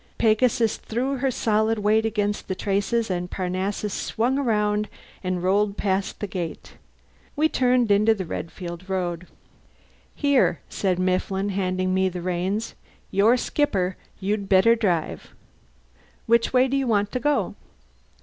[0.17, 4.89] Pegasus threw her solid weight against the traces and Parnassus swung round
[5.23, 6.73] and rolled past the gate.
[7.35, 9.27] We turned into the Redfield road.
[10.15, 12.73] "Here," said Mifflin, handing me the reins,
[13.11, 15.35] "you're skipper, you'd better drive.
[16.25, 17.53] Which way do you want to go?"